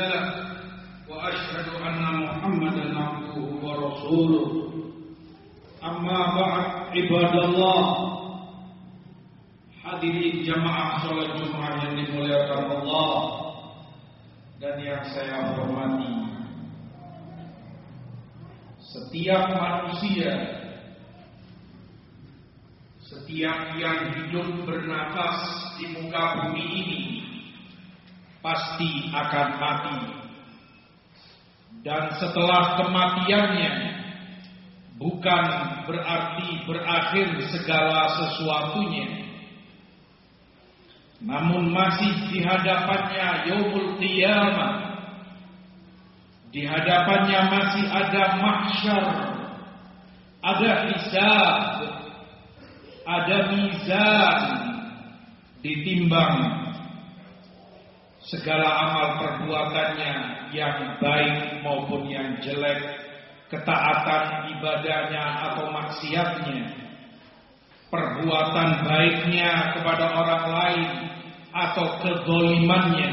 له 0.00 0.46
وأشهد 1.08 1.68
أن 1.86 2.02
محمدا 2.22 2.98
عبده 2.98 3.36
ورسوله 3.62 4.46
أما 5.84 6.20
بعد 6.38 6.64
عباد 6.96 7.34
الله 7.44 8.06
Hadirin 9.86 10.42
jamaah 10.42 10.98
sholat 10.98 11.38
Jumat 11.38 11.78
yang 11.78 11.94
dimuliakan 11.94 12.74
Allah 12.74 13.14
dan 14.58 14.82
yang 14.82 14.98
saya 15.14 15.54
hormati. 15.54 16.26
Setiap 18.82 19.46
manusia, 19.54 20.34
setiap 22.98 23.78
yang 23.78 24.10
hidup 24.10 24.66
bernafas 24.66 25.38
di 25.78 25.86
muka 25.94 26.50
bumi 26.50 26.66
ini 26.66 27.09
pasti 28.41 29.09
akan 29.13 29.47
mati. 29.57 29.99
Dan 31.81 32.13
setelah 32.21 32.77
kematiannya 32.77 33.71
bukan 35.01 35.43
berarti 35.89 36.49
berakhir 36.69 37.27
segala 37.49 38.21
sesuatunya. 38.21 39.29
Namun 41.21 41.69
masih 41.69 42.33
di 42.33 42.41
hadapannya 42.41 43.49
yaumul 43.49 43.97
qiyamah. 43.97 44.73
Di 46.51 46.67
hadapannya 46.67 47.39
masih 47.47 47.85
ada 47.87 48.23
mahsyar, 48.43 49.05
ada 50.43 50.71
hisab, 50.89 51.57
ada 53.05 53.37
mizan 53.53 54.39
ditimbang 55.61 56.60
segala 58.25 58.69
amal 58.69 59.07
perbuatannya 59.17 60.13
yang 60.53 61.01
baik 61.01 61.65
maupun 61.65 62.05
yang 62.05 62.37
jelek, 62.43 62.79
ketaatan 63.49 64.53
ibadahnya 64.57 65.23
atau 65.49 65.73
maksiatnya, 65.73 66.63
perbuatan 67.89 68.69
baiknya 68.85 69.73
kepada 69.73 70.05
orang 70.13 70.45
lain 70.53 70.89
atau 71.51 71.97
kedolimannya, 72.05 73.09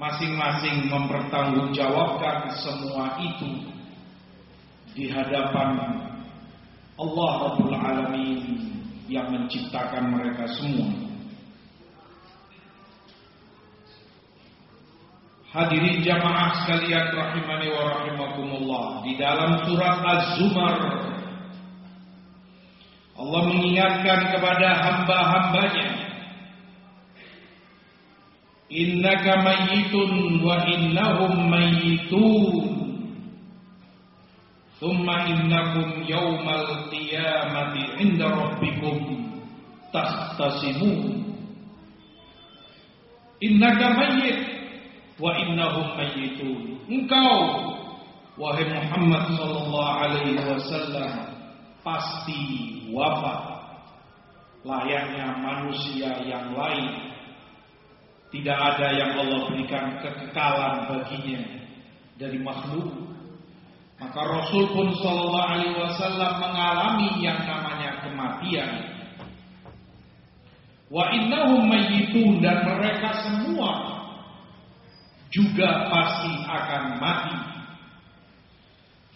masing-masing 0.00 0.88
mempertanggungjawabkan 0.88 2.48
semua 2.64 3.20
itu 3.20 3.68
di 4.96 5.12
hadapan 5.12 5.76
Allah 6.98 7.30
Rabbul 7.48 7.76
Alamin 7.76 8.40
yang 9.06 9.32
menciptakan 9.32 10.16
mereka 10.16 10.48
semua. 10.56 11.09
Hadirin 15.50 16.06
jamaah 16.06 16.62
sekalian 16.62 17.10
rahimani 17.10 17.74
wa 17.74 17.82
rahimakumullah 17.90 18.84
Di 19.02 19.18
dalam 19.18 19.66
surat 19.66 19.98
Az-Zumar 19.98 20.78
Allah 23.18 23.42
mengingatkan 23.50 24.30
kepada 24.30 24.68
hamba-hambanya 24.78 25.88
Innaka 28.70 29.42
mayyitun 29.42 30.38
wa 30.38 30.62
innahum 30.70 31.34
mayyitun 31.50 32.66
Thumma 34.78 35.26
innakum 35.34 36.06
yawmal 36.06 36.94
qiyamati 36.94 37.98
inda 37.98 38.30
rabbikum 38.30 39.18
Takhtasimun 39.90 41.26
Innaka 43.42 43.98
mayyit 43.98 44.49
wa 45.20 45.36
innahum 45.36 46.00
mayyitun. 46.00 46.80
Engkau 46.88 47.36
wahai 48.40 48.66
Muhammad 48.72 49.36
sallallahu 49.36 49.96
alaihi 50.00 50.40
wasallam 50.40 51.12
pasti 51.84 52.42
wafat 52.88 53.40
layaknya 54.64 55.36
manusia 55.44 56.10
yang 56.24 56.56
lain. 56.56 57.12
Tidak 58.30 58.54
ada 58.54 58.94
yang 58.94 59.18
Allah 59.18 59.50
berikan 59.50 59.98
kekekalan 60.00 60.86
baginya 60.86 61.42
dari 62.14 62.38
makhluk. 62.38 63.10
Maka 64.00 64.20
Rasul 64.22 64.70
pun 64.72 64.88
sallallahu 64.96 65.50
alaihi 65.50 65.76
wasallam 65.76 66.32
mengalami 66.40 67.20
yang 67.20 67.42
namanya 67.44 68.00
kematian. 68.06 68.70
Wa 70.88 71.10
innahum 71.10 71.68
mayyitun 71.68 72.38
dan 72.38 72.64
mereka 72.64 73.18
semua 73.26 73.89
juga 75.30 75.86
pasti 75.88 76.32
akan 76.44 76.84
mati. 76.98 77.38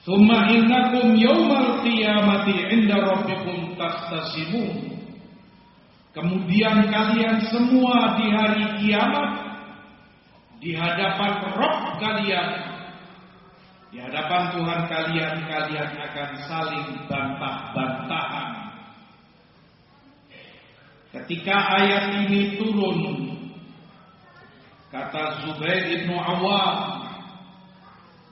Thumma 0.06 0.47
innakum 0.52 1.19
yawmal 1.19 1.82
qiyamati 1.82 2.54
inda 2.70 3.02
rabbikum 3.02 3.75
tahtasimun. 3.75 4.94
Kemudian 6.14 6.86
kalian 6.94 7.42
semua 7.50 8.14
di 8.22 8.26
hari 8.30 8.64
kiamat 8.78 9.30
di 10.62 10.70
hadapan 10.78 11.32
Rabb 11.58 11.98
kalian 11.98 12.48
di 13.91 13.98
hadapan 14.02 14.42
Tuhan 14.54 14.81
kalian 14.91 15.34
kalian 15.46 15.91
akan 15.98 16.31
saling 16.50 16.88
bantah-bantahan. 17.06 18.48
Ketika 21.14 21.56
ayat 21.78 22.26
ini 22.26 22.58
turun 22.58 23.24
Kata 24.94 25.43
Zubair 25.43 25.91
ibnu 25.91 26.15
Awam 26.15 27.03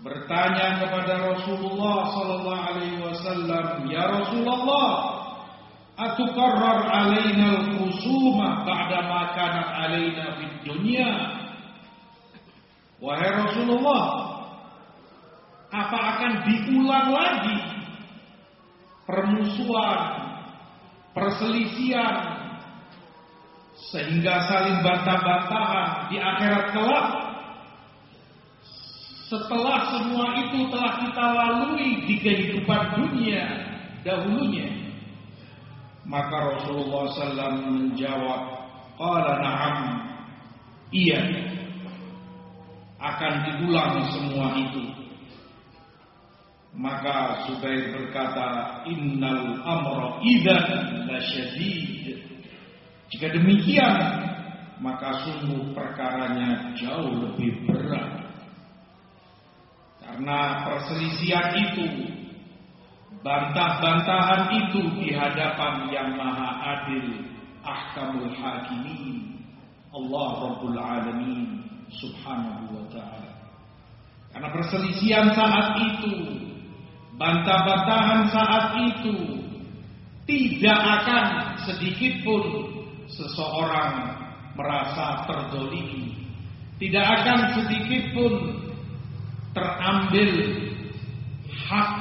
bertanya 0.07 0.79
kepada 0.79 1.35
Rasulullah 1.35 2.07
sallallahu 2.15 2.67
alaihi 2.71 3.03
wasallam, 3.03 3.83
"Ya 3.91 4.07
Rasulullah, 4.07 4.91
atukarrar 5.99 6.87
alaina 6.87 7.67
al-khusuma 7.67 8.63
ba'da 8.63 8.99
ma 9.11 9.35
kanat 9.35 9.69
alaina 9.75 10.39
fid 10.39 10.55
dunya?" 10.63 11.11
Wahai 13.03 13.43
Rasulullah, 13.43 14.05
apa 15.75 15.99
akan 15.99 16.33
diulang 16.47 17.11
lagi 17.11 17.59
permusuhan, 19.03 20.01
perselisihan 21.11 22.42
sehingga 23.91 24.47
saling 24.47 24.79
bantah-bantahan 24.87 26.13
di 26.13 26.17
akhirat 26.23 26.67
kelak. 26.71 27.09
Setelah 29.27 29.81
semua 29.89 30.27
itu 30.45 30.69
telah 30.69 30.93
kita 31.01 31.25
lalui 31.33 32.05
di 32.05 32.21
kehidupan 32.21 33.01
dunia 33.01 33.43
dahulunya, 34.05 34.69
maka 36.05 36.53
Rasulullah 36.53 37.09
SAW 37.17 37.65
menjawab, 37.65 38.41
"Qala 39.01 39.41
na'am." 39.41 39.79
Iya. 40.93 41.49
Akan 43.03 43.33
diulang 43.49 44.05
semua 44.13 44.53
itu. 44.61 44.85
Maka 46.77 47.45
Zubair 47.49 47.93
berkata, 47.93 48.81
"Innal 48.87 49.59
amra 49.65 50.21
idzan 50.23 51.09
lasyadid." 51.09 52.22
Jika 53.13 53.29
demikian, 53.29 53.95
maka 54.81 55.21
sungguh 55.21 55.77
perkaranya 55.77 56.73
jauh 56.81 57.13
lebih 57.13 57.69
berat. 57.69 58.25
Karena 60.01 60.65
perselisihan 60.65 61.53
itu, 61.61 62.09
bantah-bantahan 63.21 64.65
itu 64.65 64.81
di 64.97 65.13
hadapan 65.13 65.93
yang 65.93 66.17
maha 66.17 66.81
adil, 66.81 67.21
ahkamul 67.61 68.33
hakimin, 68.33 69.45
Allah 69.93 70.29
Rabbul 70.49 70.81
Alamin, 70.81 71.69
subhanahu 71.93 72.81
wa 72.81 72.85
ta'ala. 72.89 73.33
Karena 74.33 74.49
perselisihan 74.57 75.29
saat 75.37 75.77
itu, 75.85 76.17
bantah-bantahan 77.21 78.33
saat 78.33 78.65
itu, 78.89 79.37
tidak 80.25 80.81
akan 80.81 81.25
sedikit 81.69 82.25
pun 82.25 82.73
seseorang 83.17 83.93
merasa 84.57 85.25
terdolimi, 85.29 86.29
Tidak 86.83 87.07
akan 87.07 87.41
sedikit 87.55 88.05
pun 88.11 88.33
terambil 89.55 90.31
hak 91.47 91.93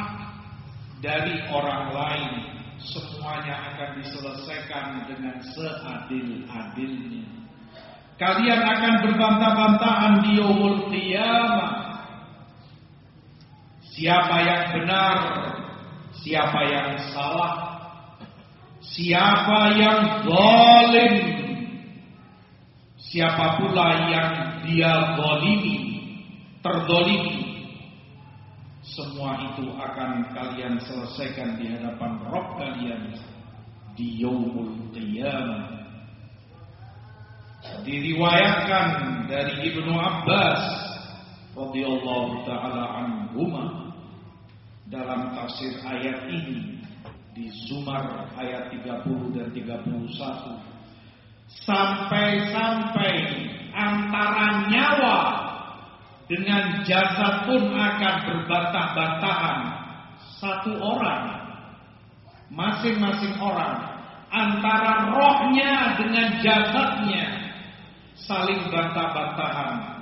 dari 1.05 1.37
orang 1.53 1.93
lain. 1.93 2.33
Semuanya 2.81 3.61
akan 3.71 4.01
diselesaikan 4.01 5.05
dengan 5.05 5.37
seadil-adilnya. 5.53 7.29
Kalian 8.17 8.61
akan 8.65 8.93
berbantah-bantahan 9.05 10.13
di 10.25 10.41
yaumul 10.41 10.89
qiyamah. 10.89 11.93
Siapa 13.85 14.37
yang 14.41 14.65
benar, 14.81 15.17
siapa 16.25 16.59
yang 16.73 16.89
salah, 17.13 17.70
siapa 18.91 19.59
yang 19.79 20.01
zalim, 20.27 21.13
siapa 22.99 23.59
pula 23.59 24.11
yang 24.11 24.31
dia 24.67 25.15
zalimi, 25.15 25.77
terdolimi. 26.59 27.39
Semua 28.81 29.39
itu 29.53 29.71
akan 29.71 30.35
kalian 30.35 30.75
selesaikan 30.83 31.55
di 31.55 31.71
hadapan 31.71 32.19
Rob 32.27 32.59
kalian 32.59 33.15
di 33.95 34.19
yaumul 34.19 34.91
qiyamah. 34.91 35.79
Diriwayatkan 37.85 38.87
dari 39.29 39.69
Ibnu 39.69 39.93
Abbas 39.95 40.61
radhiyallahu 41.53 42.41
taala 42.43 42.83
anhumah 43.05 43.93
dalam 44.89 45.29
tafsir 45.37 45.77
ayat 45.85 46.25
ini 46.25 46.80
di 47.31 47.47
Zumar 47.67 48.27
ayat 48.35 48.75
30 48.75 49.35
dan 49.35 49.47
31 49.55 49.87
sampai-sampai 51.67 53.15
antara 53.71 54.67
nyawa 54.67 55.19
dengan 56.27 56.83
jasad 56.87 57.43
pun 57.47 57.71
akan 57.75 58.15
berbantah-bantahan. 58.27 59.59
Satu 60.39 60.73
orang 60.79 61.37
masing-masing 62.51 63.35
orang 63.37 63.79
antara 64.31 65.11
rohnya 65.11 65.95
dengan 65.99 66.39
jasadnya 66.39 67.25
saling 68.15 68.63
bantah-bantahan. 68.71 70.01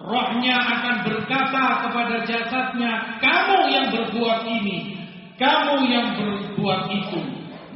Rohnya 0.00 0.56
akan 0.56 0.96
berkata 1.04 1.64
kepada 1.84 2.16
jasadnya, 2.24 3.20
kamu 3.20 3.58
yang 3.68 3.86
berbuat 3.92 4.48
ini, 4.48 4.99
kamu 5.40 5.88
yang 5.88 6.08
berbuat 6.20 6.92
itu. 6.92 7.20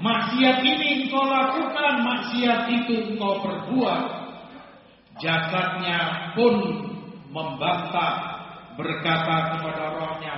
Maksiat 0.04 0.60
ini 0.60 1.08
engkau 1.08 1.24
lakukan, 1.24 2.04
maksiat 2.04 2.68
itu 2.68 3.16
engkau 3.16 3.40
perbuat. 3.40 4.02
Jasadnya 5.16 6.30
pun 6.36 6.54
membantah 7.32 8.36
berkata 8.76 9.56
kepada 9.56 9.96
rohnya, 9.96 10.34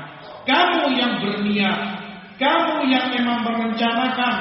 kamu 0.46 0.94
yang 0.94 1.12
berniat, 1.18 1.78
kamu 2.38 2.86
yang 2.94 3.10
memang 3.10 3.42
merencanakan, 3.42 4.34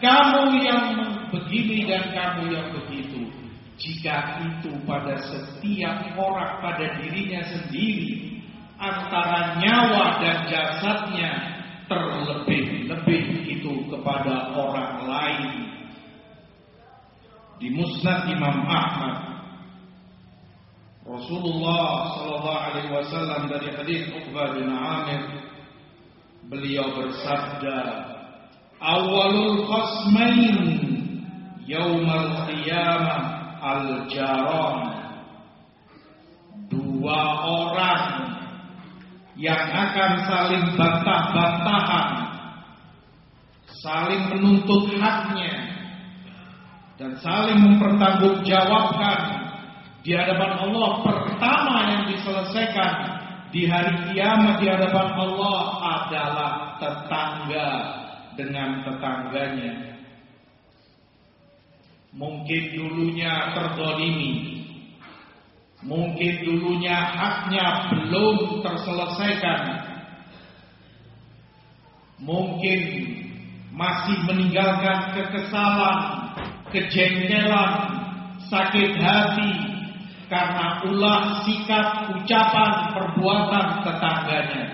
kamu 0.00 0.42
yang 0.64 0.84
begini 1.28 1.84
dan 1.84 2.08
kamu 2.16 2.56
yang 2.56 2.68
begitu. 2.72 3.28
Jika 3.76 4.40
itu 4.44 4.76
pada 4.88 5.16
setiap 5.18 6.12
orang 6.16 6.60
pada 6.60 7.00
dirinya 7.00 7.40
sendiri 7.48 8.38
antara 8.76 9.56
nyawa 9.56 10.20
dan 10.20 10.36
jasadnya 10.48 11.59
terlebih-lebih 11.90 13.22
itu 13.50 13.72
kepada 13.90 14.54
orang 14.54 15.02
lain. 15.02 15.52
Di 17.60 17.68
Musnad 17.74 18.30
Imam 18.30 18.64
Ahmad 18.64 19.30
Rasulullah 21.10 22.14
sallallahu 22.14 22.64
alaihi 22.70 22.92
wasallam 22.94 23.50
dari 23.50 23.68
hadis 23.74 24.08
Uqbah 24.14 24.54
bin 24.54 24.70
Amir 24.70 25.42
beliau 26.46 26.86
bersabda 26.96 27.78
awalul 28.78 29.66
qasmain 29.66 30.56
yaumal 31.66 32.46
qiyamah 32.48 33.20
al-jaron 33.58 34.78
dua 36.70 37.20
orang 37.44 38.29
yang 39.38 39.70
akan 39.70 40.12
saling 40.26 40.64
bantah-bantahan 40.74 42.08
saling 43.80 44.22
menuntut 44.34 44.92
haknya 45.00 45.70
dan 47.00 47.16
saling 47.24 47.58
mempertanggungjawabkan 47.64 49.18
di 50.04 50.12
hadapan 50.12 50.52
Allah 50.68 50.90
pertama 51.00 51.76
yang 51.88 52.02
diselesaikan 52.12 52.92
di 53.50 53.64
hari 53.64 54.12
kiamat 54.12 54.60
di 54.60 54.68
hadapan 54.68 55.08
Allah 55.16 55.58
adalah 55.80 56.52
tetangga 56.76 57.68
dengan 58.36 58.84
tetangganya. 58.84 59.96
Mungkin 62.10 62.62
dulunya 62.74 63.54
terdolimi 63.54 64.59
Mungkin 65.80 66.44
dulunya 66.44 66.92
haknya 66.92 67.88
belum 67.88 68.60
terselesaikan 68.60 69.60
Mungkin 72.20 72.80
masih 73.72 74.16
meninggalkan 74.28 75.16
kekesalan, 75.16 75.98
kejengkelan, 76.68 77.72
sakit 78.52 78.92
hati 79.00 79.52
karena 80.28 80.84
ulah 80.84 81.40
sikap, 81.48 82.12
ucapan, 82.12 82.92
perbuatan 82.92 83.66
tetangganya. 83.88 84.64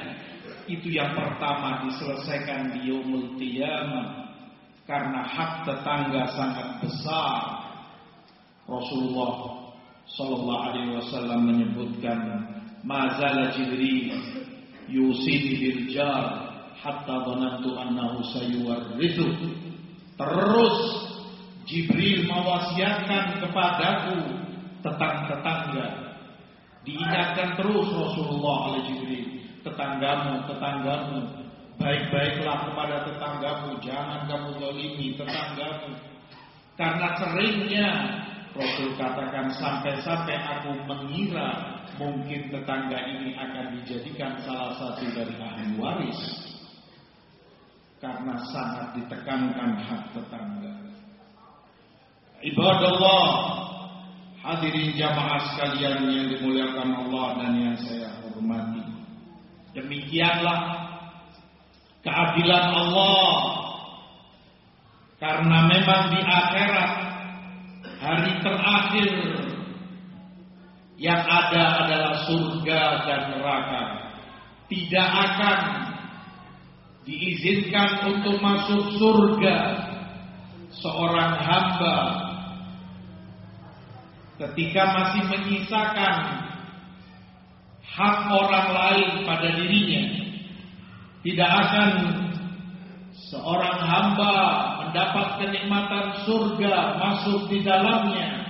Itu 0.66 0.90
yang 0.90 1.14
pertama 1.14 1.86
diselesaikan 1.86 2.74
di 2.74 2.90
qiyamah 3.38 4.26
karena 4.90 5.22
hak 5.22 5.70
tetangga 5.70 6.26
sangat 6.34 6.68
besar. 6.82 7.62
Rasulullah 8.66 9.55
Sallallahu 10.14 10.62
Alaihi 10.70 10.94
Wasallam 10.94 11.40
menyebutkan, 11.50 12.18
Mazala 12.86 13.50
Jibril 13.50 14.14
yusini 14.86 15.58
bil 15.58 15.80
jar 15.90 16.54
hatta 16.78 17.26
dhanantu 17.26 17.74
annahu 17.74 18.22
sayuwarrithu. 18.30 19.26
Terus 20.14 20.76
Jibril 21.66 22.30
mewasiatkan 22.30 23.42
kepadaku 23.42 24.18
tentang 24.86 25.26
tetangga. 25.26 25.86
Diingatkan 26.86 27.58
terus 27.58 27.90
Rasulullah 27.90 28.70
oleh 28.70 28.82
Jibril, 28.86 29.42
tetanggamu, 29.66 30.46
tetanggamu 30.46 31.46
Baik-baiklah 31.76 32.72
kepada 32.72 32.96
tetanggamu, 33.04 33.76
jangan 33.84 34.24
kamu 34.24 34.48
zalimi 34.56 35.12
tetanggamu. 35.12 35.92
Karena 36.72 37.08
seringnya 37.20 37.88
Rasul 38.56 38.96
katakan 38.96 39.52
sampai-sampai 39.52 40.36
aku 40.40 40.72
mengira 40.88 41.76
mungkin 42.00 42.48
tetangga 42.48 42.98
ini 43.04 43.36
akan 43.36 43.76
dijadikan 43.80 44.40
salah 44.40 44.72
satu 44.80 45.04
dari 45.12 45.36
ahli 45.36 45.76
waris. 45.76 46.20
Karena 48.00 48.36
sangat 48.52 48.96
ditekankan 48.96 49.80
hak 49.80 50.02
tetangga. 50.12 50.72
Ibadallah, 52.44 53.28
hadirin 54.44 54.92
jamaah 54.96 55.40
sekalian 55.52 56.04
yang 56.04 56.26
dimuliakan 56.36 56.90
Allah 57.06 57.26
dan 57.40 57.52
yang 57.56 57.76
saya 57.80 58.12
hormati. 58.20 58.84
Demikianlah 59.72 60.60
keadilan 62.04 62.66
Allah 62.72 63.32
karena 65.16 65.58
memang 65.64 66.02
di 66.12 66.20
akhirat 66.20 67.05
hari 68.00 68.32
terakhir 68.44 69.10
yang 70.96 71.22
ada 71.24 71.62
adalah 71.84 72.14
surga 72.24 72.80
dan 73.04 73.20
neraka. 73.36 73.84
Tidak 74.66 75.08
akan 75.12 75.58
diizinkan 77.06 77.90
untuk 78.10 78.42
masuk 78.42 78.98
surga 78.98 79.56
seorang 80.74 81.32
hamba 81.38 81.96
ketika 84.36 84.82
masih 84.90 85.22
menyisakan 85.30 86.14
hak 87.86 88.18
orang 88.28 88.68
lain 88.74 89.08
pada 89.24 89.48
dirinya. 89.54 90.04
Tidak 91.22 91.50
akan 91.50 91.90
seorang 93.30 93.78
hamba 93.82 94.34
mendapat 94.96 95.44
kenikmatan 95.44 96.24
surga 96.24 96.96
masuk 96.96 97.52
di 97.52 97.60
dalamnya 97.60 98.48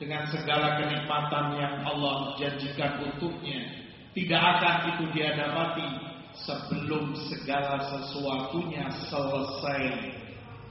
dengan 0.00 0.24
segala 0.32 0.80
kenikmatan 0.80 1.60
yang 1.60 1.84
Allah 1.84 2.32
janjikan 2.40 2.96
untuknya. 3.04 3.60
Tidak 4.16 4.40
akan 4.40 4.96
itu 4.96 5.04
dia 5.12 5.36
dapati 5.36 5.84
sebelum 6.40 7.12
segala 7.28 7.84
sesuatunya 7.84 8.88
selesai 9.12 9.84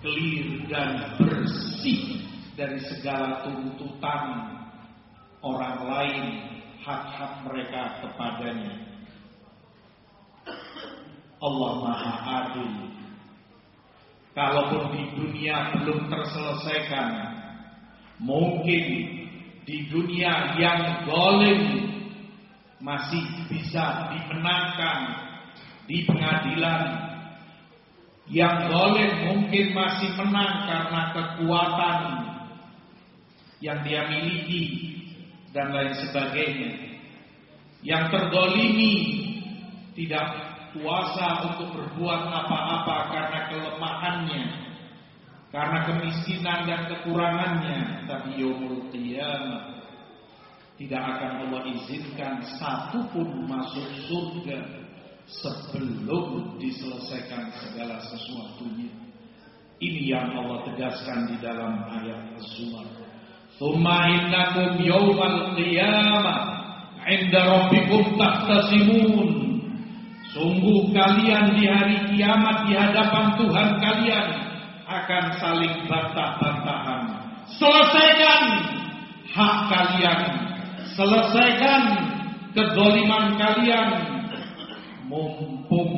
clear 0.01 0.49
dan 0.65 1.13
bersih 1.21 2.25
dari 2.57 2.81
segala 2.81 3.45
tuntutan 3.45 4.49
orang 5.45 5.77
lain 5.85 6.25
hak-hak 6.81 7.45
mereka 7.45 8.01
kepadanya. 8.01 8.81
Allah 11.37 11.71
Maha 11.85 12.13
Adil. 12.49 12.90
Kalaupun 14.31 14.95
di 14.95 15.03
dunia 15.19 15.75
belum 15.75 16.07
terselesaikan, 16.07 17.07
mungkin 18.23 18.85
di 19.67 19.77
dunia 19.91 20.55
yang 20.55 21.03
golem 21.03 21.91
masih 22.79 23.21
bisa 23.51 24.07
dimenangkan 24.15 24.99
di 25.85 26.07
pengadilan. 26.07 27.11
Yang 28.31 28.55
golem 28.71 29.11
mungkin 29.27 29.65
masih 29.75 30.09
menang 30.15 30.63
karena 30.63 31.01
kekuatan 31.11 31.99
yang 33.59 33.83
dia 33.83 34.07
miliki 34.07 34.95
dan 35.51 35.75
lain 35.75 35.91
sebagainya. 35.99 36.71
Yang 37.83 38.03
tergolimi 38.15 38.93
tidak 39.99 40.50
kuasa 40.75 41.51
untuk 41.51 41.75
berbuat 41.75 42.21
apa-apa 42.31 42.95
karena 43.11 43.39
kelemahannya, 43.51 44.43
karena 45.51 45.79
kemiskinan 45.83 46.63
dan 46.63 46.81
kekurangannya, 46.87 48.07
tapi 48.07 48.39
yaumul 48.39 48.87
qiyamah 48.91 49.83
tidak 50.81 50.97
akan 50.97 51.31
Allah 51.45 51.61
izinkan 51.77 52.41
satu 52.57 53.05
pun 53.13 53.45
masuk 53.45 53.85
surga 54.09 54.57
sebelum 55.29 56.57
diselesaikan 56.57 57.53
segala 57.53 58.01
sesuatunya. 58.01 58.89
Ini 59.81 60.01
yang 60.13 60.33
Allah 60.37 60.65
tegaskan 60.65 61.29
di 61.29 61.37
dalam 61.41 61.85
ayat 61.85 62.33
Az-Zumar. 62.37 62.85
Thumma 63.61 64.09
innakum 64.09 64.81
yawmal 64.81 65.53
qiyamah 65.53 66.37
'inda 67.05 67.41
rabbikum 67.45 68.17
tahtasimun 68.17 69.40
Sungguh 70.31 70.95
kalian 70.95 71.59
di 71.59 71.67
hari 71.67 71.97
kiamat 72.15 72.63
di 72.63 72.73
hadapan 72.79 73.35
Tuhan 73.35 73.69
kalian 73.83 74.27
akan 74.87 75.23
saling 75.43 75.75
bantah-bantahan. 75.91 77.01
Selesaikan 77.59 78.43
hak 79.27 79.55
kalian. 79.67 80.21
Selesaikan 80.95 81.81
kedoliman 82.55 83.35
kalian. 83.35 83.89
Mumpung 85.11 85.91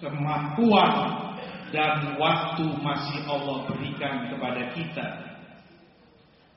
kemampuan 0.00 0.92
dan 1.68 2.16
waktu 2.16 2.64
masih 2.80 3.28
Allah 3.28 3.68
berikan 3.68 4.32
kepada 4.32 4.72
kita. 4.72 5.06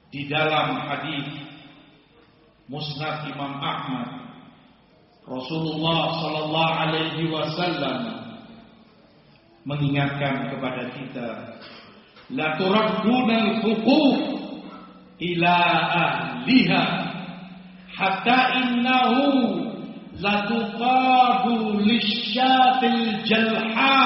Di 0.08 0.32
dalam 0.32 0.88
hadis 0.88 1.28
Musnad 2.72 3.28
Imam 3.28 3.60
Ahmad 3.60 4.21
Rasulullah 5.22 6.18
sallallahu 6.18 6.78
alaihi 6.82 7.30
wasallam 7.30 8.00
mengingatkan 9.70 10.50
kepada 10.50 10.90
kita 10.98 11.30
la 12.34 12.58
turadduna 12.58 13.62
al-huquq 13.62 14.18
ila 15.22 15.56
ahliha 15.94 16.84
hatta 17.94 18.40
innahu 18.66 19.62
la 20.18 20.50
tuqadu 20.50 21.78
lisyatil 21.86 23.22
jalha 23.22 24.02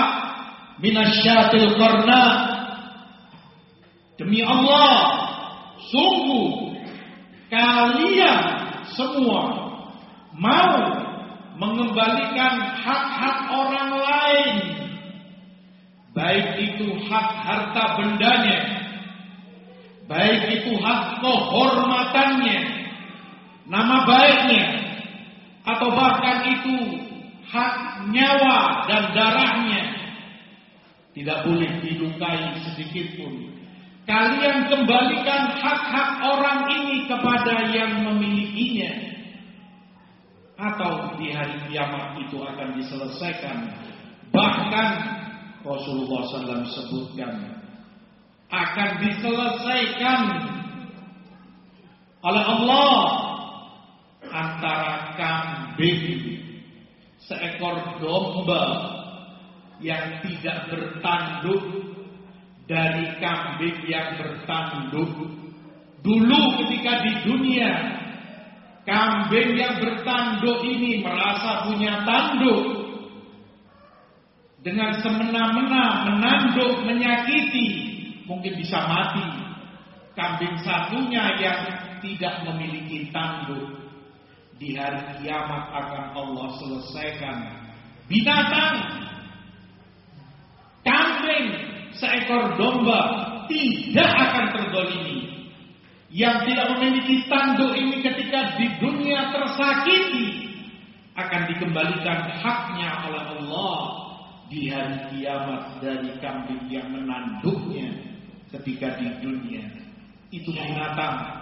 min 0.84 0.95
asyatil 1.00 1.79
qarna. 1.79 2.24
Demi 4.19 4.43
Allah 4.43 5.00
sungguh 5.91 6.75
kalian 7.51 8.39
semua 8.95 9.43
mau 10.36 10.94
mengembalikan 11.55 12.55
hak-hak 12.83 13.38
orang 13.47 13.91
lain, 13.95 14.55
baik 16.12 16.47
itu 16.59 16.88
hak 17.07 17.29
harta 17.47 17.83
bendanya, 18.00 18.59
baik 20.07 20.41
itu 20.62 20.71
hak 20.75 21.24
kehormatannya, 21.24 22.57
nama 23.71 23.97
baiknya, 24.03 24.65
atau 25.63 25.89
bahkan 25.95 26.59
itu 26.59 26.75
hak 27.47 27.74
nyawa 28.12 28.88
dan 28.91 29.03
darahnya, 29.15 29.83
tidak 31.15 31.47
boleh 31.47 31.71
dilukai 31.79 32.51
sedikit 32.67 33.15
pun. 33.15 33.33
Kalian 34.05 34.69
kembalikan 34.69 35.57
hak-hak 35.57 36.09
orang 36.21 36.69
ini 36.69 37.09
kepada 37.09 37.74
yang 37.74 38.05
memilikinya 38.05 39.14
atau 40.55 41.19
di 41.19 41.35
hari 41.35 41.67
kiamat 41.67 42.15
itu 42.24 42.39
akan 42.39 42.79
diselesaikan. 42.79 43.57
Bahkan 44.31 44.89
Rasulullah 45.63 46.21
SAW 46.27 46.67
sebutkan 46.71 47.33
akan 48.51 48.89
diselesaikan 49.03 50.21
oleh 52.25 52.43
Allah 52.43 52.95
antara 54.31 54.93
kambing 55.19 56.39
seekor 57.21 58.00
domba 58.00 58.63
yang 59.83 60.24
tidak 60.24 60.71
bertanduk 60.71 61.63
dari 62.65 63.05
kambing 63.21 63.77
yang 63.85 64.17
bertanduk 64.17 65.12
dulu 66.01 66.41
ketika 66.63 67.01
di 67.01 67.13
dunia 67.25 67.71
Kambing 68.86 69.58
yang 69.58 69.82
bertanduk 69.82 70.62
ini 70.62 71.01
merasa 71.01 71.65
punya 71.65 72.06
tanduk. 72.06 72.86
Dengan 74.62 74.98
semena-mena 75.01 76.10
menanduk, 76.10 76.86
menyakiti, 76.86 77.68
mungkin 78.30 78.54
bisa 78.62 78.86
mati. 78.86 79.25
Kambing 80.13 80.62
satunya 80.62 81.34
yang 81.42 81.60
tidak 82.01 82.46
memiliki 82.46 83.10
tanduk. 83.10 83.74
Di 84.62 84.77
hari 84.77 85.01
kiamat 85.22 85.65
akan 85.74 86.06
Allah 86.13 86.48
selesaikan. 86.62 87.38
Binatang, 88.06 88.75
kambing, 90.86 91.46
seekor 91.98 92.54
domba 92.54 93.01
tidak 93.50 94.10
akan 94.13 94.46
terdolimi 94.54 95.35
yang 96.15 96.48
tidak 96.48 96.79
memiliki 96.79 97.27
tanduk 97.27 97.75
ini 97.75 98.00
ketika 98.00 98.55
di 98.55 98.72
dunia 98.79 99.36
tersakiti 99.36 100.48
akan 101.19 101.41
dikembalikan 101.51 102.39
haknya 102.39 103.03
oleh 103.03 103.24
Allah 103.36 103.75
di 104.48 104.72
hari 104.72 105.12
kiamat 105.12 105.84
dari 105.84 106.15
kambing 106.24 106.72
yang 106.72 106.88
menanduknya 106.88 107.91
ketika 108.55 108.95
di 108.95 109.12
dunia. 109.19 109.67
Itu 110.31 110.55
binatang 110.55 111.36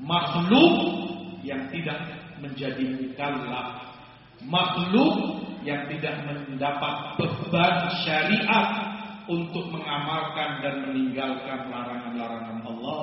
makhluk 0.00 0.74
yang 1.44 1.68
tidak 1.68 2.00
menjadi 2.40 2.96
mukallaf 2.96 3.92
makhluk 4.48 5.44
yang 5.62 5.86
tidak 5.86 6.16
mendapat 6.26 6.94
beban 7.20 7.76
syariat 8.02 8.68
untuk 9.30 9.70
mengamalkan 9.70 10.64
dan 10.64 10.74
meninggalkan 10.88 11.70
larangan-larangan 11.70 12.58
Allah 12.66 13.02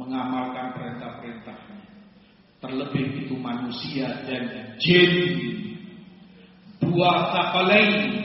mengamalkan 0.00 0.74
perintah-perintahnya. 0.74 1.78
Terlebih 2.62 3.28
itu 3.28 3.34
manusia 3.36 4.08
dan 4.24 4.74
jin. 4.80 5.12
Dua 6.80 7.12
sakalain 7.32 8.24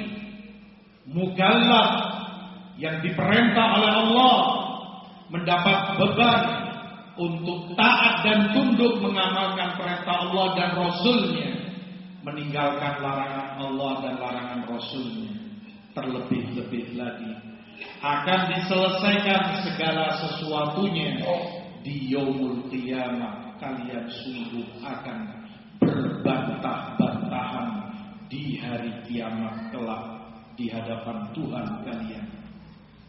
mukallaf 1.09 1.91
yang 2.79 3.03
diperintah 3.03 3.67
oleh 3.81 3.91
Allah 3.91 4.37
mendapat 5.29 5.77
beban 5.99 6.43
untuk 7.19 7.75
taat 7.75 8.23
dan 8.23 8.55
tunduk 8.55 9.03
mengamalkan 9.03 9.75
perintah 9.75 10.31
Allah 10.31 10.47
dan 10.55 10.69
Rasulnya 10.73 11.51
meninggalkan 12.23 13.03
larangan 13.03 13.59
Allah 13.59 13.91
dan 14.07 14.15
larangan 14.17 14.61
Rasulnya 14.71 15.33
terlebih-lebih 15.91 16.95
lagi 16.95 17.33
akan 17.99 18.39
diselesaikan 18.55 19.43
segala 19.67 20.15
sesuatunya 20.23 21.19
di 21.83 22.11
yaumul 22.11 22.67
qiyamah 22.67 23.55
kalian 23.59 24.07
sungguh 24.07 24.67
akan 24.83 25.19
berbantah-bantahan 25.79 27.69
di 28.31 28.59
hari 28.59 28.91
kiamat 29.07 29.71
kelak 29.71 30.03
di 30.59 30.67
hadapan 30.71 31.31
Tuhan 31.31 31.67
kalian. 31.87 32.27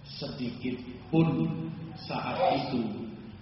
Sedikit 0.06 0.78
pun 1.10 1.46
saat 1.94 2.38
itu 2.66 2.82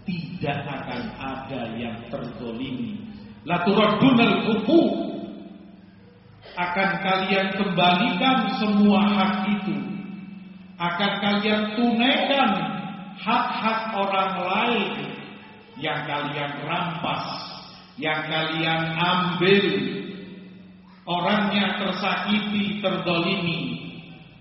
tidak 0.09 0.59
akan 0.65 1.03
ada 1.17 1.63
yang 1.77 1.97
tergolimi 2.09 3.09
laturaddunal 3.45 4.37
hukum 4.49 4.89
akan 6.59 6.91
kalian 7.05 7.49
kembalikan 7.55 8.39
semua 8.59 9.01
hak 9.05 9.35
itu. 9.47 9.77
Akan 10.79 11.13
kalian 11.19 11.75
tunaikan 11.75 12.51
hak-hak 13.19 13.81
orang 13.99 14.33
lain 14.47 14.91
yang 15.79 16.07
kalian 16.07 16.53
rampas, 16.67 17.25
yang 17.99 18.27
kalian 18.27 18.99
ambil, 18.99 19.65
orangnya 21.07 21.79
tersakiti, 21.79 22.83
terdolimi, 22.83 23.61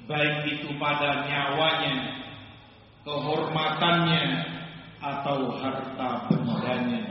baik 0.10 0.46
itu 0.58 0.74
pada 0.82 1.25
nyawanya, 1.29 1.96
kehormatannya, 3.06 4.24
atau 4.98 5.53
harta 5.62 6.25
bendanya. 6.29 7.06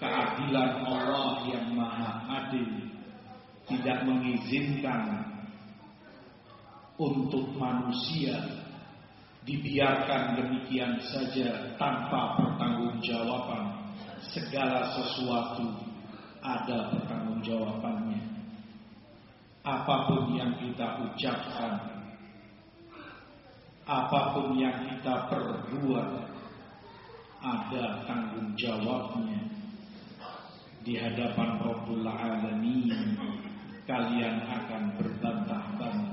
Keadilan 0.00 0.80
Allah 0.88 1.44
yang 1.44 1.76
maha 1.76 2.24
adil 2.40 2.66
tidak 3.68 4.00
mengizinkan 4.08 5.28
untuk 6.96 7.52
manusia 7.54 8.59
dibiarkan 9.44 10.36
demikian 10.36 11.00
saja 11.00 11.76
tanpa 11.80 12.36
pertanggungjawaban. 12.36 13.92
Segala 14.20 14.92
sesuatu 14.94 15.64
ada 16.44 16.92
pertanggungjawabannya. 16.92 18.20
Apa 19.64 19.96
pun 20.08 20.36
yang 20.36 20.56
kita 20.60 21.04
ucapkan, 21.04 21.72
apa 23.84 24.20
pun 24.36 24.56
yang 24.56 24.76
kita 24.88 25.28
perbuat, 25.28 26.08
ada 27.40 28.04
tanggung 28.04 28.52
jawabnya 28.56 29.40
di 30.84 30.96
hadapan 30.96 31.60
Rabbul 31.60 32.04
Alamin 32.04 33.16
kalian 33.84 34.44
akan 34.48 34.82
berbantah-bantahan 34.96 36.09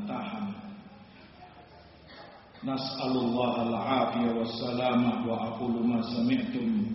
نسأل 2.67 3.11
الله 3.11 3.61
العافية 3.69 4.31
والسلامة 4.39 5.27
وأقول 5.27 5.87
ما 5.87 6.01
سمعتم 6.01 6.85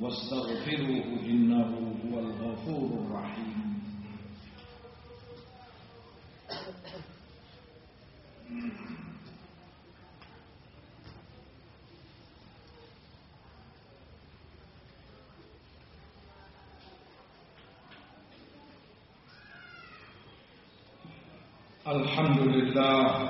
واستغفروه 0.00 1.04
إنه 1.26 1.68
هو 2.04 2.18
الغفور 2.18 2.88
الرحيم. 3.00 3.58
الحمد 21.86 22.38
لله 22.38 23.27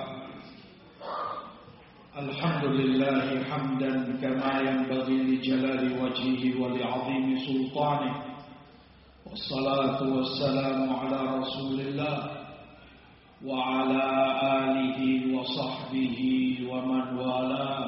الحمد 2.18 2.64
لله 2.64 3.44
حمدا 3.50 3.92
كما 4.22 4.52
ينبغي 4.60 5.18
لجلال 5.28 5.82
وجهه 6.02 6.42
ولعظيم 6.62 7.26
سلطانه. 7.46 8.14
والصلاة 9.26 10.00
والسلام 10.02 10.78
على 11.00 11.20
رسول 11.38 11.80
الله 11.80 12.16
وعلى 13.44 14.04
آله 14.58 15.00
وصحبه 15.36 16.18
ومن 16.70 17.04
والاه. 17.18 17.84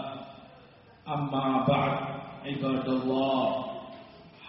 أما 1.08 1.46
بعد 1.66 1.98
عباد 2.46 2.88
الله 2.88 3.42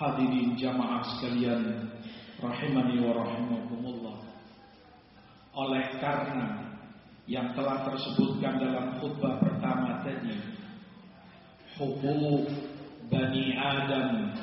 hadirin 0.02 0.58
jamaah 0.58 1.06
sekalian 1.06 1.94
rahimani 2.42 3.06
wa 3.06 3.22
rahimakumullah 3.22 4.18
oleh 5.54 5.86
karena 6.02 6.61
yang 7.30 7.54
telah 7.54 7.86
tersebutkan 7.86 8.58
dalam 8.62 8.98
khutbah 8.98 9.38
pertama 9.42 10.02
tadi. 10.06 10.38
Hukuk 11.78 12.46
bani 13.10 13.58
Adam 13.58 14.36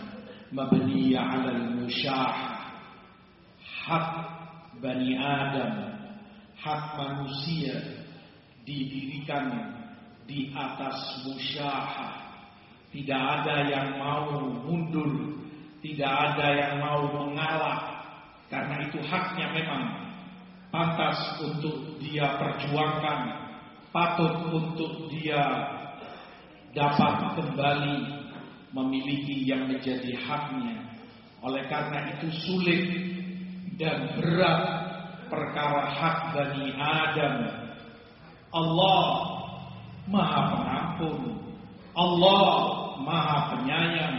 mabniya 0.50 1.20
'ala 1.22 1.50
al-musyah 1.54 2.34
hak 3.62 4.08
bani 4.82 5.14
Adam 5.14 5.74
hak 6.58 6.82
manusia 6.98 7.78
didirikan 8.66 9.54
di 10.26 10.50
atas 10.52 11.22
musyah 11.24 12.16
tidak 12.90 13.20
ada 13.20 13.56
yang 13.70 13.88
mau 14.00 14.48
mundur 14.66 15.38
tidak 15.78 16.10
ada 16.10 16.46
yang 16.54 16.74
mau 16.82 17.06
mengalah. 17.06 18.02
Karena 18.48 18.80
itu 18.82 18.98
haknya 19.04 19.46
memang 19.52 19.82
pantas 20.68 21.40
untuk 21.40 21.98
dia 22.00 22.36
perjuangkan, 22.36 23.20
patut 23.92 24.34
untuk 24.52 25.08
dia 25.12 25.42
dapat 26.76 27.34
kembali 27.36 27.96
memiliki 28.72 29.48
yang 29.48 29.66
menjadi 29.68 30.12
haknya. 30.22 30.76
Oleh 31.40 31.64
karena 31.70 32.18
itu 32.18 32.28
sulit 32.44 32.82
dan 33.78 34.18
berat 34.18 34.60
perkara 35.30 35.82
hak 35.94 36.16
Bani 36.34 36.66
Adam. 36.76 37.36
Allah 38.48 39.04
Maha 40.08 40.40
Pengampun. 40.52 41.18
Allah 41.94 42.46
Maha 43.04 43.38
Penyayang. 43.54 44.16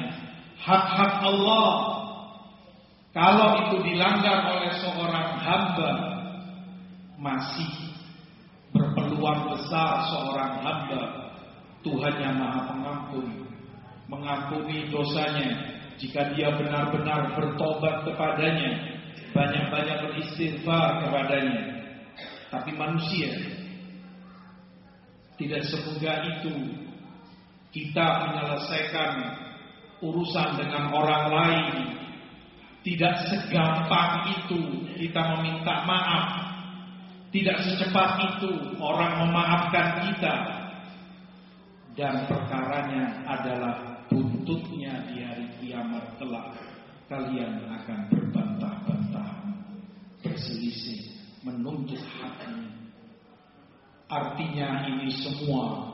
Hak-hak 0.59 1.23
Allah 1.23 1.99
kalau 3.09 3.47
itu 3.65 3.89
dilanggar 3.89 4.53
oleh 4.53 4.69
seorang 4.77 5.41
hamba 5.41 6.18
masih 7.19 7.69
berpeluang 8.71 9.53
besar 9.53 10.08
seorang 10.08 10.63
hamba. 10.63 11.03
Tuhan 11.79 12.15
yang 12.19 12.36
maha 12.36 12.75
pengampun 12.75 13.27
mengampuni 14.12 14.91
dosanya. 14.91 15.79
Jika 15.99 16.32
dia 16.32 16.55
benar-benar 16.55 17.36
bertobat 17.36 18.08
kepadanya 18.08 18.99
banyak-banyak 19.36 19.97
beristighfar 20.08 21.03
kepadanya. 21.03 21.84
Tapi 22.49 22.71
manusia 22.75 23.29
tidak 25.36 25.63
semudah 25.67 26.17
itu. 26.39 26.55
Kita 27.69 28.05
menyelesaikan 28.25 29.12
urusan 30.01 30.49
dengan 30.58 30.89
orang 30.89 31.25
lain. 31.29 31.67
Tidak 32.79 33.15
segampang 33.27 34.34
itu 34.39 34.88
kita 34.97 35.21
meminta 35.36 35.84
maaf 35.84 36.49
tidak 37.29 37.57
secepat 37.61 38.09
itu 38.35 38.49
orang 38.81 39.25
memaafkan 39.25 39.87
kita. 40.09 40.35
Dan 41.93 42.25
perkaranya 42.31 43.27
adalah 43.27 44.07
buntutnya 44.07 45.03
di 45.11 45.19
hari 45.19 45.45
kiamat 45.59 46.15
kelak. 46.15 46.55
Kalian 47.09 47.65
akan 47.65 47.99
berbantah-bantahan 48.13 49.51
berselisih 50.21 51.09
menuntut 51.43 51.99
haknya. 52.21 52.69
Artinya 54.09 54.89
ini 54.89 55.09
semua 55.11 55.89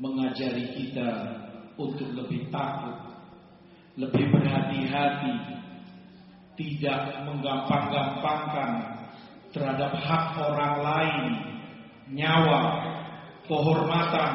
mengajari 0.00 0.72
kita 0.74 1.08
untuk 1.76 2.08
lebih 2.16 2.48
takut 2.48 3.10
lebih 4.00 4.32
berhati-hati 4.32 5.34
tidak 6.56 7.24
menggampang-gampangkan 7.28 8.99
terhadap 9.50 9.92
hak 9.98 10.24
orang 10.38 10.74
lain, 10.82 11.24
nyawa, 12.14 12.60
kehormatan, 13.50 14.32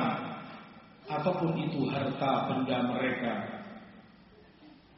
ataupun 1.07 1.55
itu 1.59 1.87
harta 1.87 2.51
benda 2.51 2.77
mereka. 2.91 3.33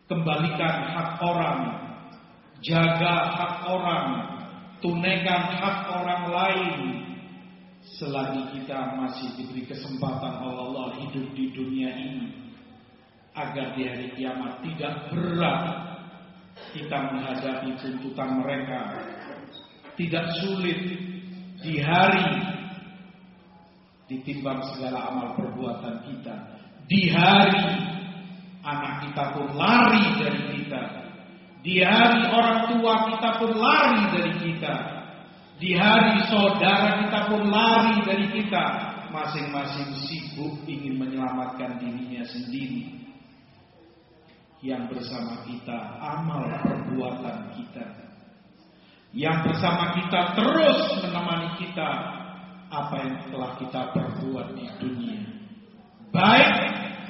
Kembalikan 0.07 0.75
hak 0.95 1.11
orang, 1.21 1.59
jaga 2.63 3.15
hak 3.35 3.55
orang, 3.69 4.07
tunaikan 4.81 5.43
hak 5.61 5.77
orang 5.91 6.23
lain. 6.31 6.75
Selagi 7.87 8.51
kita 8.51 8.99
masih 8.99 9.31
diberi 9.39 9.63
kesempatan 9.63 10.43
oleh 10.43 10.59
Allah 10.59 10.87
hidup 10.99 11.27
di 11.37 11.45
dunia 11.55 11.91
ini, 11.93 12.51
agar 13.31 13.77
di 13.77 13.85
hari 13.85 14.11
kiamat 14.17 14.59
tidak 14.65 15.07
berat 15.13 15.63
kita 16.73 16.97
menghadapi 16.99 17.69
tuntutan 17.79 18.43
mereka 18.43 18.79
tidak 19.97 20.29
sulit 20.37 20.77
di 21.65 21.81
hari 21.81 22.29
ditimbang 24.07 24.61
segala 24.71 25.09
amal 25.09 25.27
perbuatan 25.35 26.05
kita. 26.05 26.35
Di 26.87 27.11
hari 27.11 27.65
anak 28.63 29.09
kita 29.09 29.23
pun 29.35 29.47
lari 29.57 30.05
dari 30.21 30.41
kita. 30.55 30.81
Di 31.65 31.83
hari 31.83 32.29
orang 32.31 32.71
tua 32.71 32.93
kita 33.11 33.29
pun 33.41 33.51
lari 33.57 34.03
dari 34.15 34.33
kita. 34.39 34.75
Di 35.57 35.73
hari 35.73 36.23
saudara 36.29 37.03
kita 37.03 37.19
pun 37.33 37.41
lari 37.49 37.97
dari 38.05 38.27
kita. 38.31 38.63
Masing-masing 39.11 39.97
sibuk 40.07 40.61
ingin 40.69 41.01
menyelamatkan 41.01 41.81
dirinya 41.81 42.21
sendiri. 42.23 42.95
Yang 44.61 44.93
bersama 44.93 45.41
kita 45.43 45.77
amal 45.99 46.47
perbuatan 46.63 47.37
kita 47.57 48.06
yang 49.15 49.43
bersama 49.43 49.95
kita 49.95 50.35
terus 50.35 50.79
menemani 51.03 51.55
kita 51.59 51.89
apa 52.67 52.95
yang 52.99 53.15
telah 53.31 53.51
kita 53.55 53.81
perbuat 53.95 54.47
di 54.59 54.65
dunia 54.79 55.37
baik 56.11 56.51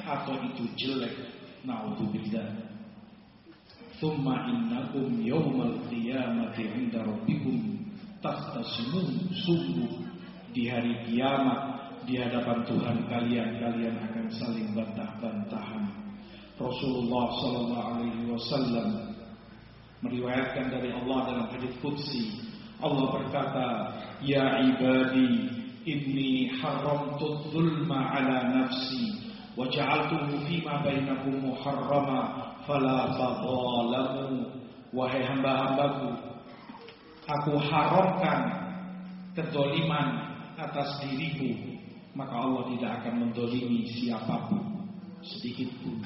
atau 0.08 0.34
itu 0.52 0.64
jelek. 0.76 1.14
Naudzubillah. 1.66 2.70
Thumma 3.98 4.46
innakum 4.46 5.18
yawmal 5.20 5.82
qiyamati 5.90 6.70
'inda 6.70 7.02
rabbikum 7.02 7.82
tahtasimun 8.22 9.26
sungguh 9.34 10.06
di 10.54 10.70
hari 10.70 10.94
kiamat 11.10 11.60
di 12.06 12.14
hadapan 12.14 12.62
Tuhan 12.62 12.96
kalian 13.10 13.58
kalian 13.58 13.96
akan 13.98 14.26
saling 14.38 14.70
bantah-bantahan. 14.70 15.84
Rasulullah 16.58 17.26
sallallahu 17.42 17.88
alaihi 17.98 18.22
wasallam 18.30 18.88
meriwayatkan 20.04 20.70
dari 20.70 20.94
Allah 20.94 21.18
dalam 21.26 21.46
hadis 21.50 21.74
qudsi. 21.82 22.44
Allah 22.78 23.10
berkata 23.10 23.66
ya 24.22 24.62
ibadi 24.62 25.50
inni 25.82 26.52
haramtu 26.62 27.50
dzulma 27.50 28.14
ala 28.14 28.54
nafsi 28.54 29.18
wa 29.58 29.66
ja'altuhu 29.66 30.46
fima 30.46 30.78
bainakum 30.86 31.42
muharrama 31.42 32.54
fala 32.62 33.10
tadhalamu 33.18 34.46
wahai 34.94 35.26
hamba-hambaku 35.26 36.14
aku 37.26 37.52
haramkan 37.66 38.40
kedoliman 39.34 40.30
atas 40.54 41.02
diriku 41.02 41.54
maka 42.14 42.34
Allah 42.34 42.62
tidak 42.74 42.92
akan 43.02 43.14
mendolimi 43.26 43.86
siapa 43.90 44.48
pun 44.50 44.62
sedikit 45.22 45.70
pun 45.82 45.98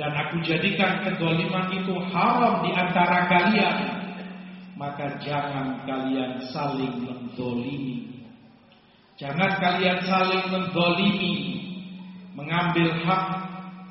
dan 0.00 0.16
aku 0.16 0.40
jadikan 0.40 1.04
kedoliman 1.04 1.68
itu 1.76 1.92
haram 2.08 2.64
di 2.64 2.72
antara 2.72 3.28
kalian. 3.28 3.76
Maka 4.80 5.20
jangan 5.20 5.84
kalian 5.84 6.40
saling 6.48 7.04
mendolimi 7.04 8.10
jangan 9.20 9.60
kalian 9.60 10.00
saling 10.08 10.48
mendolimi 10.48 11.34
mengambil 12.32 12.88
hak 13.04 13.24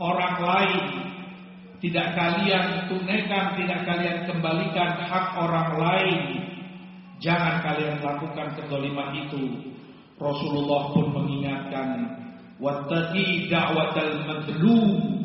orang 0.01 0.37
lain. 0.41 0.85
Tidak 1.79 2.07
kalian 2.11 2.91
tunaikan, 2.91 3.55
tidak 3.55 3.87
kalian 3.87 4.27
kembalikan 4.27 4.99
hak 5.05 5.37
orang 5.37 5.79
lain. 5.79 6.19
Jangan 7.23 7.63
kalian 7.63 8.03
lakukan 8.03 8.57
kedoliman 8.57 9.15
itu. 9.15 9.71
Rasulullah 10.19 10.91
pun 10.91 11.07
mengingatkan, 11.15 12.19
"Wattaqi 12.59 13.47
da'watal 13.47 14.27
madlum 14.27 15.18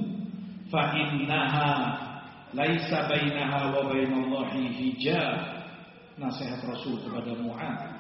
fa 0.69 0.95
innaha 0.97 1.71
laisa 2.55 3.09
bainaha 3.11 3.73
wa 3.75 3.83
bainallahi 3.89 4.71
hijab." 4.73 5.37
Nasihat 6.15 6.63
Rasul 6.63 7.03
kepada 7.03 7.35
Mu'ad. 7.35 7.91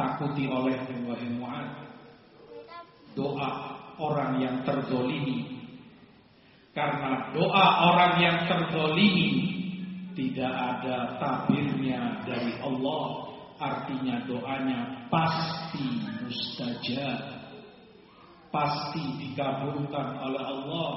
Takuti 0.00 0.48
oleh 0.48 0.80
wahai 1.04 1.28
Mu'ad. 1.36 1.68
Doa 3.12 3.50
orang 4.00 4.40
yang 4.42 4.56
terzolimi 4.66 5.54
karena 6.74 7.30
doa 7.30 7.66
orang 7.94 8.18
yang 8.18 8.38
terzolimi 8.50 9.54
tidak 10.18 10.50
ada 10.50 11.18
tabirnya 11.22 12.26
dari 12.26 12.58
Allah 12.58 13.30
artinya 13.62 14.26
doanya 14.26 15.06
pasti 15.06 15.86
mustajab 16.26 17.33
pasti 18.54 19.02
dikabulkan 19.18 20.22
oleh 20.22 20.42
Allah. 20.46 20.90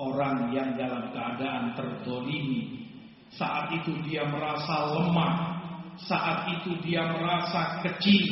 Orang 0.00 0.48
yang 0.50 0.74
dalam 0.80 1.12
keadaan 1.12 1.76
terzolimi. 1.76 2.88
Saat 3.30 3.70
itu 3.78 3.94
dia 4.08 4.26
merasa 4.26 4.96
lemah. 4.96 5.60
Saat 6.08 6.50
itu 6.58 6.74
dia 6.82 7.04
merasa 7.04 7.78
kecil. 7.84 8.26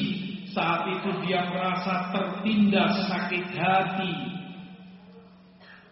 Saat 0.49 0.89
itu 0.91 1.13
dia 1.29 1.45
merasa 1.45 2.09
tertindas 2.09 3.05
sakit 3.05 3.47
hati, 3.53 4.15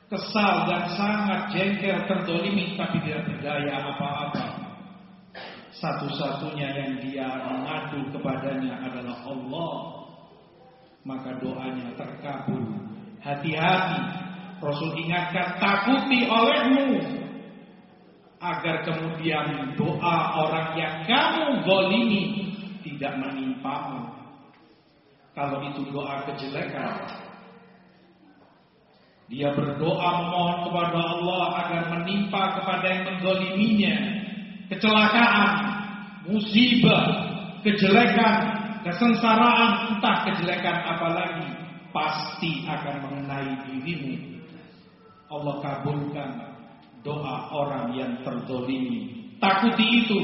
kesal 0.09 0.65
dan 0.65 0.85
sangat 0.97 1.41
jengkel 1.53 1.99
terdolimi 2.09 2.73
tapi 2.79 2.99
tidak 3.05 3.29
berdaya 3.29 3.75
apa-apa. 3.95 4.47
Satu-satunya 5.77 6.73
yang 6.73 6.93
dia 7.05 7.29
mengadu 7.45 8.09
kepadanya 8.17 8.81
adalah 8.81 9.19
Allah. 9.29 9.96
Maka 11.07 11.39
doanya 11.39 11.95
terkabul. 11.95 12.67
Hati-hati. 13.23 14.03
Rasul 14.59 14.99
ingatkan 14.99 15.63
takuti 15.63 16.27
olehmu. 16.27 16.99
Agar 18.43 18.85
kemudian 18.85 19.79
doa 19.79 20.17
orang 20.37 20.77
yang 20.77 20.95
kamu 21.07 21.63
golimi 21.65 22.53
tidak 22.85 23.17
menimpamu. 23.23 24.13
Kalau 25.33 25.61
itu 25.69 25.85
doa 25.93 26.25
kejelekan, 26.29 27.05
dia 29.27 29.51
berdoa 29.53 30.09
memohon 30.23 30.59
kepada 30.71 31.01
Allah 31.03 31.43
agar 31.67 31.83
menimpa 31.99 32.43
kepada 32.63 32.87
yang 32.87 33.03
mendoliminya 33.11 33.95
kecelakaan, 34.71 35.53
musibah, 36.31 37.05
kejelekan, 37.67 38.56
kesengsaraan, 38.87 39.99
entah 39.99 40.17
kejelekan 40.31 40.79
apa 40.87 41.09
lagi, 41.11 41.49
pasti 41.91 42.63
akan 42.63 42.97
mengenai 43.03 43.51
dirimu. 43.67 44.39
Allah 45.27 45.59
kabulkan 45.59 46.31
doa 47.03 47.51
orang 47.51 47.99
yang 47.99 48.13
terdolimi. 48.23 49.35
Takuti 49.43 49.87
itu. 50.07 50.21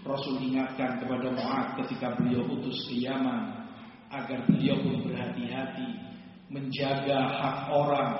Rasul 0.00 0.40
ingatkan 0.40 0.96
kepada 1.02 1.28
Mu'ad 1.28 1.76
ketika 1.84 2.16
beliau 2.16 2.42
utus 2.56 2.88
ke 2.88 3.04
Yaman 3.04 3.68
agar 4.10 4.42
beliau 4.48 4.80
pun 4.80 5.06
berhati-hati 5.06 5.86
menjaga 6.50 7.20
hak 7.36 7.58
orang 7.70 8.10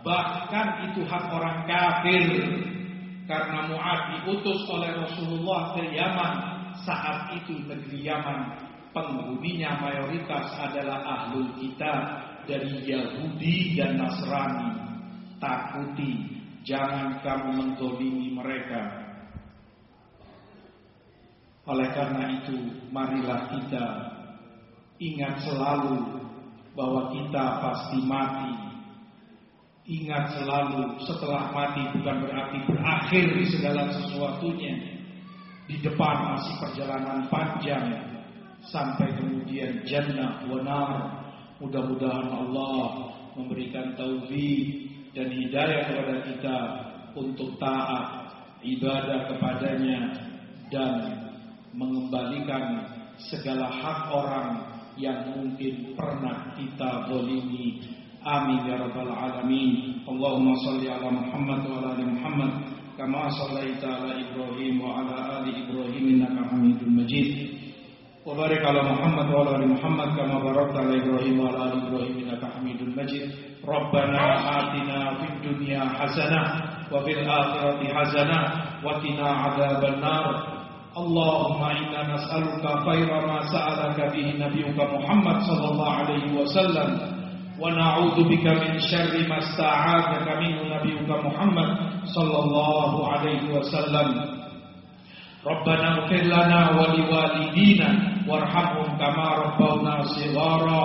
bahkan 0.00 0.90
itu 0.90 1.06
hak 1.06 1.28
orang 1.28 1.68
kafir 1.68 2.24
karena 3.28 3.68
Mu'ad 3.68 4.00
diutus 4.16 4.64
oleh 4.70 4.90
Rasulullah 4.96 5.76
ke 5.76 5.82
Yaman 5.92 6.34
saat 6.82 7.36
itu 7.36 7.62
negeri 7.68 8.00
Yaman 8.06 8.40
penghuninya 8.96 9.76
mayoritas 9.76 10.56
adalah 10.56 11.04
ahlul 11.04 11.52
kitab 11.60 12.24
dari 12.48 12.80
Yahudi 12.80 13.76
dan 13.76 14.00
Nasrani 14.00 14.72
takuti 15.36 16.40
jangan 16.64 17.20
kamu 17.20 17.50
mendolimi 17.52 18.32
mereka 18.32 19.04
oleh 21.68 21.92
karena 21.92 22.40
itu 22.40 22.56
marilah 22.88 23.52
kita 23.52 24.16
Ingat 24.96 25.44
selalu 25.44 26.24
bahwa 26.72 27.12
kita 27.12 27.44
pasti 27.60 28.00
mati. 28.08 28.52
Ingat 29.86 30.40
selalu 30.40 31.04
setelah 31.04 31.52
mati 31.52 31.84
bukan 31.92 32.24
berarti 32.24 32.58
berakhir 32.64 33.24
di 33.36 33.44
segala 33.52 33.92
sesuatunya. 33.92 34.74
Di 35.68 35.76
depan 35.84 36.16
masih 36.32 36.54
perjalanan 36.64 37.28
panjang 37.28 38.15
sampai 38.70 39.14
kemudian 39.18 39.82
jannah 39.86 40.42
wanar. 40.46 41.22
Mudah-mudahan 41.56 42.28
Allah 42.28 43.16
memberikan 43.32 43.96
taufik 43.96 44.92
dan 45.16 45.32
hidayah 45.32 45.88
kepada 45.88 46.14
kita 46.28 46.56
untuk 47.16 47.56
taat 47.56 48.28
ibadah 48.60 49.32
kepadanya 49.32 50.12
dan 50.68 50.92
mengembalikan 51.72 52.84
segala 53.16 53.72
hak 53.72 54.00
orang 54.12 54.48
yang 55.00 55.32
mungkin 55.32 55.96
pernah 55.96 56.52
kita 56.56 57.08
zalimi. 57.08 57.80
Amin 58.26 58.66
ya 58.68 58.80
rabbal 58.80 59.12
alamin. 59.12 60.02
Allahumma 60.04 60.56
salli 60.64 60.90
ala 60.90 61.08
Muhammad 61.08 61.60
wa 61.68 61.74
ala 61.78 61.88
ali 61.94 62.04
Muhammad 62.04 62.52
kama 62.96 63.28
sallaita 63.38 63.86
ala 63.86 64.18
Ibrahim 64.18 64.82
wa 64.82 65.04
ala 65.04 65.40
ali 65.40 65.62
Ibrahim 65.62 66.04
innaka 66.18 66.42
Hamidum 66.50 66.96
Majid. 66.96 67.55
Wa 68.25 68.37
barik 68.37 68.61
ala 68.61 68.85
Muhammad 68.85 69.27
wa 69.33 69.41
ala 69.41 69.51
ali 69.57 69.65
Muhammad 69.73 70.09
kama 70.13 70.37
barakta 70.45 70.77
ala 70.85 70.93
Ibrahim 70.93 71.35
wa 71.41 71.49
ala 71.49 71.59
ali 71.73 71.77
Ibrahim 71.89 72.13
innaka 72.21 72.47
Hamidum 72.53 72.93
Majid. 72.93 73.33
Rabbana 73.65 74.23
atina 74.61 75.17
fid 75.17 75.35
dunya 75.41 75.81
hasanah 75.89 76.45
wa 76.93 77.01
fil 77.01 77.21
akhirati 77.25 77.87
hasanah 77.89 78.43
wa 78.85 78.97
qina 79.01 79.27
adzaban 79.49 79.97
nar. 80.01 80.25
اللهم 80.91 81.61
إنا 81.63 82.01
نسألك 82.15 82.65
خير 82.83 83.09
ما 83.27 83.39
سألك 83.47 83.97
به 84.11 84.27
نبيك 84.43 84.75
محمد 84.75 85.37
صلى 85.47 85.67
الله 85.71 85.89
عليه 85.91 86.25
وسلم 86.35 86.89
ونعوذ 87.63 88.17
بك 88.27 88.45
من 88.47 88.79
شر 88.91 89.13
ما 89.31 89.37
استعاذك 89.39 90.27
منه 90.41 90.59
نبيك 90.75 91.07
محمد 91.07 91.69
صلى 92.11 92.37
الله 92.43 92.91
عليه 93.11 93.43
وسلم 93.55 94.07
ربنا 95.46 95.86
اغفر 95.94 96.22
لنا 96.26 96.60
ولوالدينا 96.78 97.88
وارحمهم 98.28 98.88
كما 98.98 99.26
ربونا 99.44 99.94
صغارا. 100.02 100.82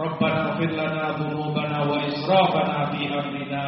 ربنا 0.00 0.40
اغفر 0.48 0.70
لنا 0.80 1.04
ذنوبنا 1.20 1.78
وإسرافنا 1.90 2.78
في 2.90 3.00
أمرنا 3.06 3.64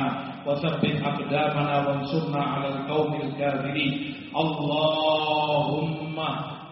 وثبت 0.47 0.97
أقدامنا 1.05 1.75
وانصرنا 1.87 2.43
على 2.43 2.69
القوم 2.69 3.13
الكافرين. 3.23 3.93
اللهم 4.37 6.19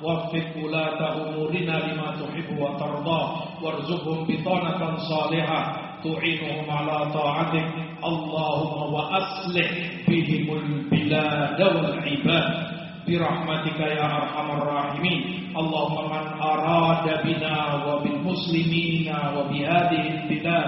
وفق 0.02 0.50
ولاة 0.64 1.00
أمورنا 1.22 1.76
لما 1.86 2.08
تحب 2.20 2.48
وترضى. 2.58 3.20
وارزقهم 3.62 4.18
بطانة 4.28 4.80
صالحة 5.10 5.60
تعينهم 6.04 6.66
على 6.70 6.96
طاعتك. 7.12 7.66
اللهم 8.04 8.78
وأصلح 8.94 9.70
بهم 10.08 10.46
البلاد 10.58 11.60
والعباد. 11.60 12.79
برحمتك 13.09 13.79
يا 13.79 14.05
أرحم 14.17 14.47
الراحمين 14.57 15.19
اللهم 15.61 15.97
من 16.13 16.23
أراد 16.41 17.05
بنا 17.25 17.55
وبالمسلمين 17.85 19.07
وبهذه 19.35 20.01
البلاد 20.15 20.67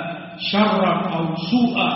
شرا 0.51 0.93
أو 1.17 1.23
سوءا 1.51 1.89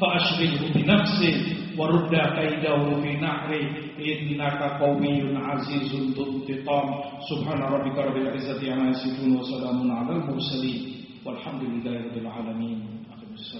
فأشغله 0.00 0.62
بنفسه 0.74 1.34
ورد 1.78 2.12
كيده 2.36 2.76
في 3.02 3.10
نحره 3.24 3.64
إنك 4.00 4.60
قوي 4.80 5.16
عزيز 5.48 5.92
ذو 6.16 6.24
انتقام 6.36 6.86
سبحان 7.30 7.60
ربك 7.74 7.96
رب 7.98 8.16
العزة 8.16 8.60
عما 8.72 8.90
يصفون 8.90 9.30
وسلام 9.40 9.78
على 9.92 10.12
المرسلين 10.16 10.80
والحمد 11.24 11.62
لله 11.72 11.94
رب 12.06 12.16
العالمين 12.24 12.78